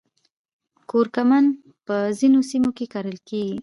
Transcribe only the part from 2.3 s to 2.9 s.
سیمو کې